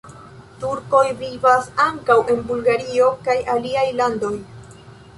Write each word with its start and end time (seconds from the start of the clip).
Turkoj 0.63 1.01
vivas 1.19 1.69
ankaŭ 1.85 2.17
en 2.35 2.43
Bulgario 2.49 3.13
kaj 3.31 3.39
aliaj 3.57 3.89
landoj. 4.03 4.37